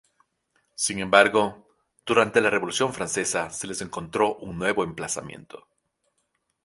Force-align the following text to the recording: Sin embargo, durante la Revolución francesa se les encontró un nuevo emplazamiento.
Sin 0.73 0.97
embargo, 0.97 1.67
durante 2.07 2.41
la 2.41 2.49
Revolución 2.49 2.91
francesa 2.91 3.51
se 3.51 3.67
les 3.67 3.83
encontró 3.83 4.33
un 4.37 4.57
nuevo 4.57 4.83
emplazamiento. 4.83 5.67